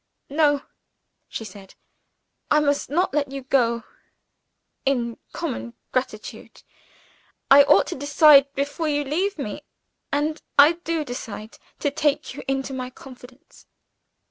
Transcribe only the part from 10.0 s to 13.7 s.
and I do decide to take you into my confidence."